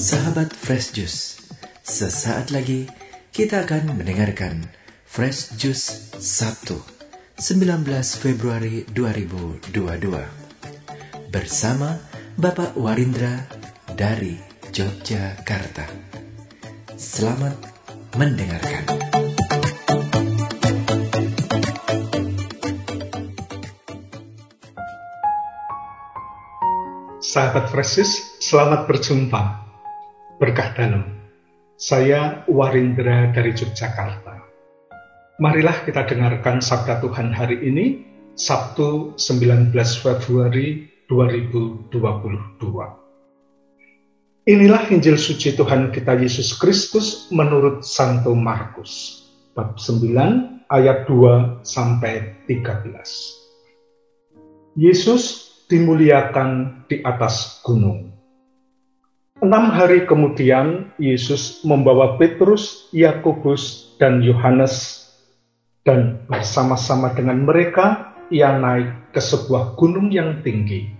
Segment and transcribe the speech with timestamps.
[0.00, 1.44] Sahabat Fresh Juice,
[1.84, 2.88] sesaat lagi
[3.36, 4.64] kita akan mendengarkan
[5.04, 6.80] Fresh Juice Sabtu,
[7.36, 7.84] 19
[8.16, 9.68] Februari 2022.
[11.28, 12.00] Bersama
[12.32, 13.44] Bapak Warindra
[13.92, 14.40] dari
[14.72, 15.84] Yogyakarta.
[16.96, 17.60] Selamat
[18.16, 18.88] mendengarkan.
[27.20, 29.69] Sahabat Fresis, selamat berjumpa.
[30.40, 31.04] Berkah dalam.
[31.76, 34.40] Saya Warindra dari Yogyakarta.
[35.36, 38.08] Marilah kita dengarkan sabda Tuhan hari ini,
[38.40, 39.68] Sabtu 19
[40.00, 41.92] Februari 2022.
[44.48, 49.20] Inilah Injil suci Tuhan kita Yesus Kristus menurut Santo Markus,
[49.52, 52.88] bab 9 ayat 2 sampai 13.
[54.72, 58.09] Yesus dimuliakan di atas gunung.
[59.50, 65.10] Enam hari kemudian, Yesus membawa Petrus, Yakobus, dan Yohanes,
[65.82, 70.94] dan bersama-sama dengan mereka ia naik ke sebuah gunung yang tinggi.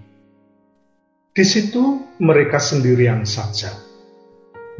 [1.30, 3.70] Di situ mereka sendirian saja.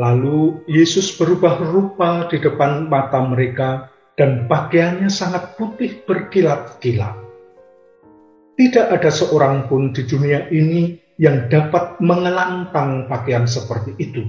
[0.03, 3.87] Lalu Yesus berubah rupa di depan mata mereka,
[4.19, 7.31] dan pakaiannya sangat putih berkilat-kilat
[8.61, 14.25] tidak ada seorang pun di dunia ini yang dapat mengelantang pakaian seperti itu.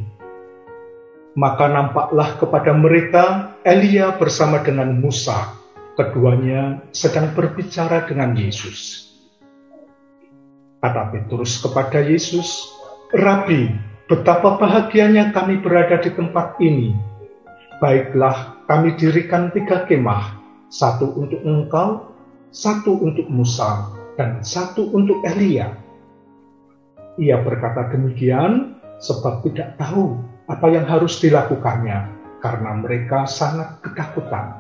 [1.39, 5.55] Maka nampaklah kepada mereka Elia bersama dengan Musa.
[5.95, 9.07] Keduanya sedang berbicara dengan Yesus.
[10.83, 12.67] Kata Petrus kepada Yesus,
[13.15, 13.71] Rabi,
[14.11, 16.91] betapa bahagianya kami berada di tempat ini.
[17.79, 20.35] Baiklah, kami dirikan tiga kemah,
[20.67, 22.11] satu untuk engkau,
[22.51, 25.90] satu untuk Musa, dan satu untuk Elia.
[27.19, 30.15] Ia berkata demikian sebab tidak tahu
[30.47, 32.07] apa yang harus dilakukannya
[32.39, 34.55] karena mereka sangat ketakutan.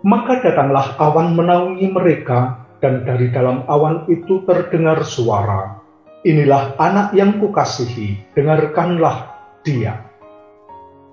[0.00, 5.80] Maka datanglah awan menaungi mereka dan dari dalam awan itu terdengar suara,
[6.20, 10.04] Inilah anak yang kukasihi, dengarkanlah dia.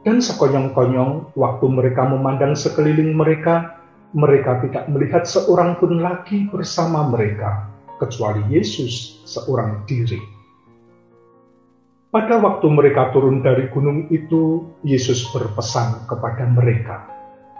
[0.03, 3.79] Dan sekonyong-konyong waktu mereka memandang sekeliling mereka,
[4.11, 10.22] mereka tidak melihat seorang pun lagi bersama mereka, kecuali Yesus seorang diri.
[12.08, 17.03] Pada waktu mereka turun dari gunung itu, Yesus berpesan kepada mereka,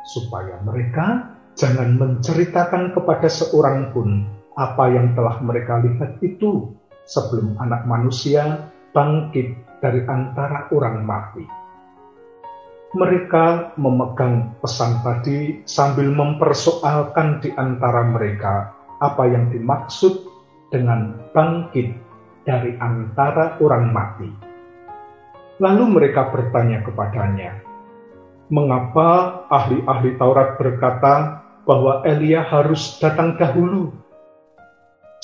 [0.08, 4.24] supaya mereka jangan menceritakan kepada seorang pun
[4.56, 6.74] apa yang telah mereka lihat itu
[7.06, 11.46] sebelum anak manusia bangkit dari antara orang mati
[12.96, 20.26] mereka memegang pesan tadi sambil mempersoalkan di antara mereka apa yang dimaksud
[20.74, 21.94] dengan bangkit
[22.44, 24.30] dari antara orang mati.
[25.58, 27.60] Lalu mereka bertanya kepadanya,
[28.54, 33.92] "Mengapa ahli-ahli Taurat berkata bahwa Elia harus datang dahulu?"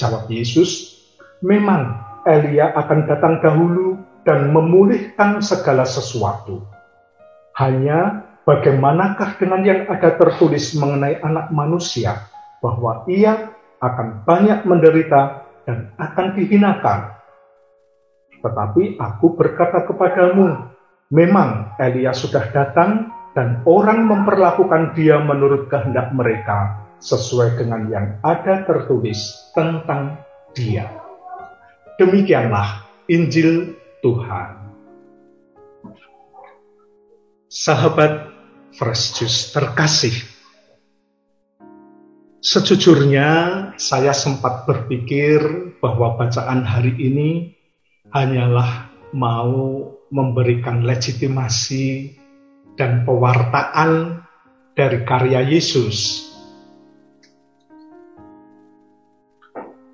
[0.01, 0.99] Jawab Yesus,
[1.45, 6.65] "Memang Elia akan datang dahulu dan memulihkan segala sesuatu."
[7.53, 12.25] Hanya bagaimanakah dengan yang ada tertulis mengenai anak manusia,
[12.57, 17.19] bahwa ia akan banyak menderita dan akan dihinakan.
[18.39, 20.71] Tetapi aku berkata kepadamu,
[21.11, 28.63] memang Elia sudah datang dan orang memperlakukan dia menurut kehendak mereka sesuai dengan yang ada
[28.63, 30.23] tertulis tentang
[30.55, 30.87] dia.
[31.99, 34.63] Demikianlah Injil Tuhan.
[37.51, 38.33] Sahabat
[38.73, 40.15] Fresh Juice terkasih,
[42.43, 43.29] sejujurnya
[43.79, 45.39] saya sempat berpikir
[45.79, 47.29] bahwa bacaan hari ini
[48.11, 52.19] hanyalah mau memberikan legitimasi
[52.75, 54.21] dan pewartaan
[54.75, 56.27] dari karya Yesus.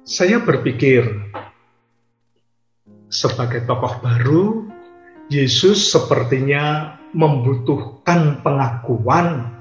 [0.01, 1.06] Saya berpikir,
[3.13, 4.65] sebagai tokoh baru,
[5.29, 9.58] Yesus sepertinya membutuhkan pengakuan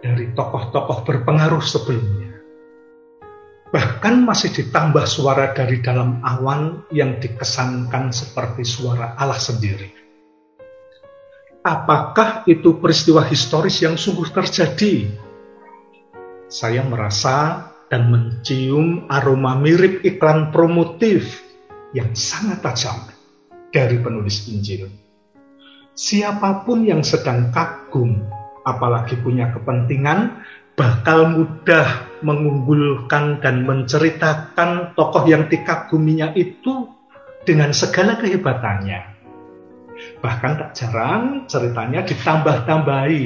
[0.00, 2.40] dari tokoh-tokoh berpengaruh sebelumnya.
[3.70, 9.94] Bahkan masih ditambah suara dari dalam awan yang dikesankan seperti suara Allah sendiri.
[11.60, 15.12] Apakah itu peristiwa historis yang sungguh terjadi?
[16.50, 21.38] Saya merasa dan mencium aroma mirip iklan promotif
[21.94, 23.06] yang sangat tajam
[23.70, 24.90] dari penulis Injil
[26.00, 28.24] siapa pun yang sedang kagum,
[28.64, 30.40] apalagi punya kepentingan,
[30.80, 36.88] bakal mudah mengunggulkan dan menceritakan tokoh yang dikaguminya itu
[37.44, 39.00] dengan segala kehebatannya.
[40.24, 43.24] Bahkan tak jarang ceritanya ditambah-tambahi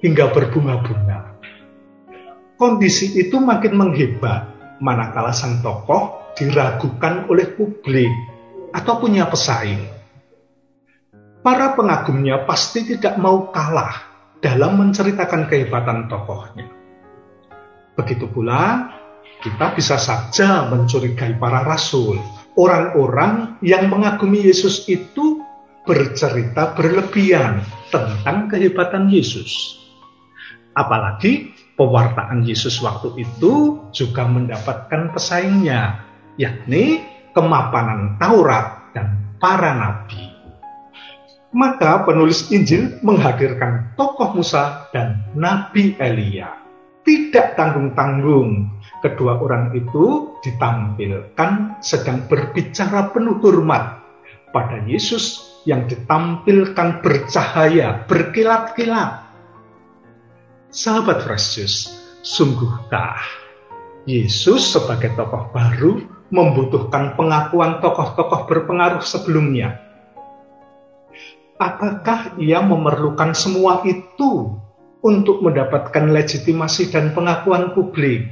[0.00, 1.36] hingga berbunga-bunga.
[2.56, 8.08] Kondisi itu makin menghebat manakala sang tokoh diragukan oleh publik
[8.72, 9.92] atau punya pesaing.
[11.44, 14.15] Para pengagumnya pasti tidak mau kalah
[14.46, 16.70] dalam menceritakan kehebatan tokohnya.
[17.98, 18.94] Begitu pula,
[19.42, 22.22] kita bisa saja mencurigai para rasul,
[22.54, 25.42] orang-orang yang mengagumi Yesus itu
[25.82, 27.58] bercerita berlebihan
[27.90, 29.82] tentang kehebatan Yesus.
[30.78, 36.06] Apalagi pewartaan Yesus waktu itu juga mendapatkan pesaingnya,
[36.38, 37.02] yakni
[37.34, 40.25] kemapanan Taurat dan para nabi.
[41.56, 46.52] Maka penulis Injil menghadirkan tokoh Musa dan Nabi Elia.
[47.00, 48.68] Tidak tanggung-tanggung,
[49.00, 54.04] kedua orang itu ditampilkan sedang berbicara penuh hormat
[54.52, 59.24] pada Yesus yang ditampilkan bercahaya, berkilat-kilat.
[60.68, 61.88] Sahabat Fresh
[62.20, 63.22] sungguhkah
[64.04, 69.85] Yesus sebagai tokoh baru membutuhkan pengakuan tokoh-tokoh berpengaruh sebelumnya?
[71.56, 74.56] Apakah ia memerlukan semua itu
[75.00, 78.28] untuk mendapatkan legitimasi dan pengakuan publik?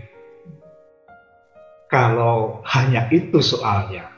[1.88, 4.10] Kalau hanya itu soalnya,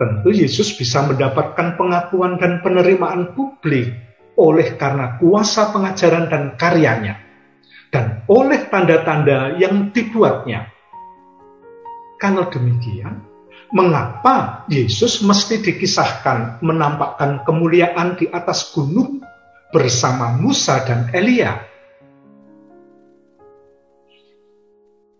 [0.00, 3.92] tentu Yesus bisa mendapatkan pengakuan dan penerimaan publik
[4.40, 7.20] oleh karena kuasa pengajaran dan karyanya,
[7.92, 10.72] dan oleh tanda-tanda yang dibuatnya.
[12.16, 13.20] Kalau demikian,
[13.70, 19.22] mengapa Yesus mesti dikisahkan menampakkan kemuliaan di atas gunung
[19.70, 21.70] bersama Musa dan Elia.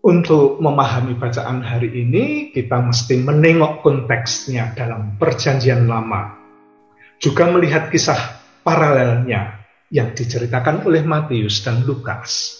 [0.01, 6.41] Untuk memahami bacaan hari ini, kita mesti menengok konteksnya dalam Perjanjian Lama,
[7.21, 9.61] juga melihat kisah paralelnya
[9.93, 12.57] yang diceritakan oleh Matius dan Lukas.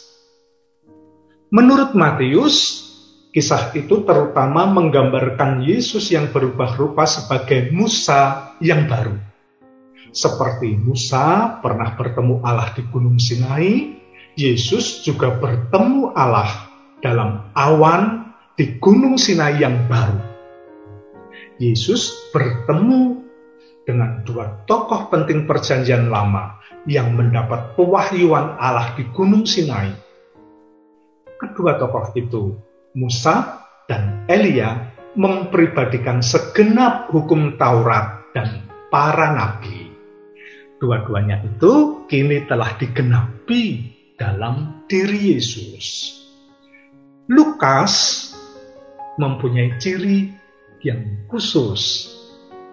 [1.49, 2.90] Menurut Matius,
[3.31, 9.15] Kisah itu terutama menggambarkan Yesus yang berubah rupa sebagai Musa yang baru.
[10.11, 13.95] Seperti Musa pernah bertemu Allah di Gunung Sinai,
[14.35, 16.51] Yesus juga bertemu Allah
[16.99, 20.19] dalam awan di Gunung Sinai yang baru.
[21.55, 23.23] Yesus bertemu
[23.87, 29.95] dengan dua tokoh penting Perjanjian Lama yang mendapat pewahyuan Allah di Gunung Sinai.
[31.39, 39.91] Kedua tokoh itu Musa dan Elia mempribadikan segenap hukum Taurat dan para nabi.
[40.79, 46.19] Dua-duanya itu kini telah digenapi dalam diri Yesus.
[47.31, 48.27] Lukas
[49.15, 50.27] mempunyai ciri
[50.83, 52.11] yang khusus.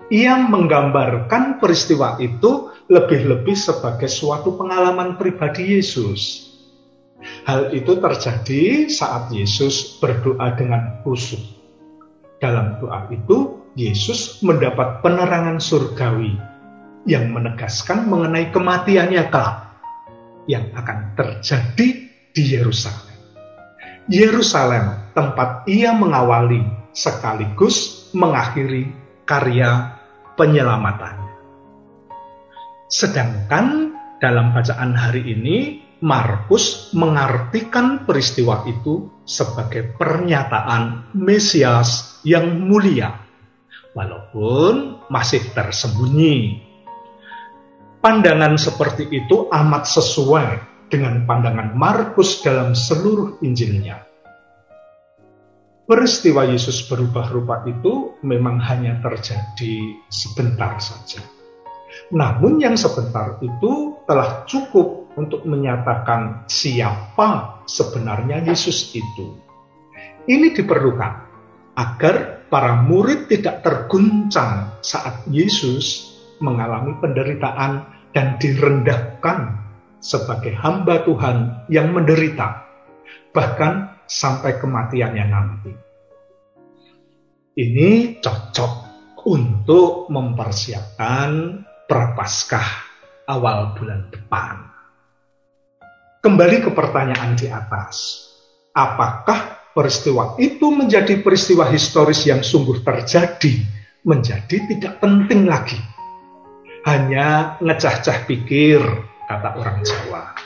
[0.09, 6.48] Ia menggambarkan peristiwa itu lebih-lebih sebagai suatu pengalaman pribadi Yesus
[7.49, 11.41] Hal itu terjadi saat Yesus berdoa dengan khusyuk.
[12.45, 16.37] Dalam doa itu, Yesus mendapat penerangan surgawi
[17.09, 19.81] yang menegaskan mengenai kematiannya kelak
[20.45, 21.89] yang akan terjadi
[22.37, 23.17] di Yerusalem.
[24.13, 26.61] Yerusalem tempat ia mengawali
[26.93, 28.93] sekaligus mengakhiri
[29.25, 29.97] karya
[30.37, 31.33] penyelamatannya.
[32.93, 43.19] Sedangkan dalam bacaan hari ini Markus mengartikan peristiwa itu sebagai pernyataan Mesias yang mulia,
[43.99, 46.63] walaupun masih tersembunyi.
[47.99, 50.49] Pandangan seperti itu amat sesuai
[50.87, 54.07] dengan pandangan Markus dalam seluruh Injilnya.
[55.89, 61.38] Peristiwa Yesus berubah rupa itu memang hanya terjadi sebentar saja.
[62.13, 69.37] Namun yang sebentar itu telah cukup untuk menyatakan siapa sebenarnya Yesus itu.
[70.29, 71.13] Ini diperlukan
[71.79, 79.59] agar para murid tidak terguncang saat Yesus mengalami penderitaan dan direndahkan
[79.99, 82.65] sebagai hamba Tuhan yang menderita,
[83.35, 85.73] bahkan sampai kematiannya nanti.
[87.59, 88.73] Ini cocok
[89.27, 91.31] untuk mempersiapkan
[91.89, 92.69] prapaskah
[93.25, 94.61] awal bulan depan.
[96.21, 98.29] Kembali ke pertanyaan di atas.
[98.77, 103.65] Apakah peristiwa itu menjadi peristiwa historis yang sungguh terjadi
[104.05, 105.81] menjadi tidak penting lagi?
[106.85, 108.85] Hanya ngecah-cah pikir,
[109.25, 110.37] kata orang Jawa.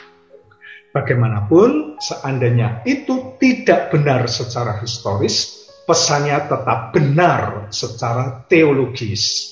[0.95, 9.51] Bagaimanapun, seandainya itu tidak benar secara historis, pesannya tetap benar secara teologis.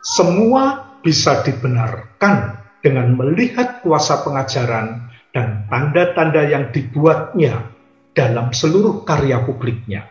[0.00, 7.68] Semua bisa dibenarkan dengan melihat kuasa pengajaran dan tanda-tanda yang dibuatnya
[8.14, 10.10] dalam seluruh karya publiknya.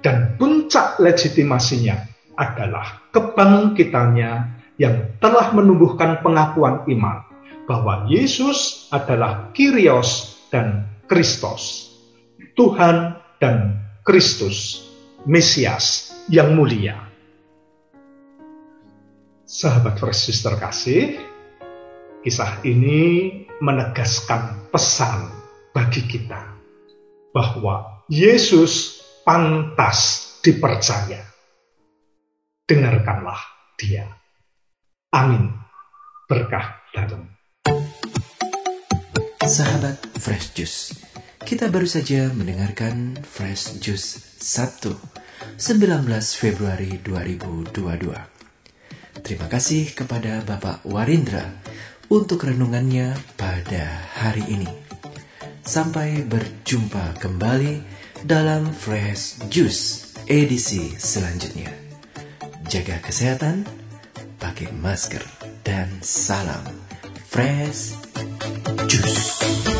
[0.00, 1.96] Dan puncak legitimasinya
[2.36, 4.30] adalah kebangkitannya
[4.76, 7.24] yang telah menumbuhkan pengakuan iman
[7.66, 11.90] bahwa Yesus adalah Kyrios dan Kristus,
[12.54, 14.86] Tuhan dan Kristus,
[15.26, 17.05] Mesias yang mulia.
[19.46, 21.22] Sahabat Yesus terkasih,
[22.26, 23.30] kisah ini
[23.62, 25.30] menegaskan pesan
[25.70, 26.50] bagi kita
[27.30, 31.22] bahwa Yesus pantas dipercaya.
[32.66, 33.38] Dengarkanlah
[33.78, 34.10] dia.
[35.14, 35.54] Amin.
[36.26, 37.30] Berkah dalam.
[39.46, 40.78] Sahabat Fresh Juice,
[41.46, 44.98] kita baru saja mendengarkan Fresh Juice Sabtu
[45.54, 46.02] 19
[46.34, 48.35] Februari 2022.
[49.22, 51.44] Terima kasih kepada Bapak Warindra
[52.12, 54.68] untuk renungannya pada hari ini.
[55.66, 57.82] Sampai berjumpa kembali
[58.24, 61.70] dalam Fresh Juice edisi selanjutnya.
[62.66, 63.62] Jaga kesehatan,
[64.42, 65.22] pakai masker,
[65.62, 66.62] dan salam
[67.30, 67.94] Fresh
[68.90, 69.75] Juice.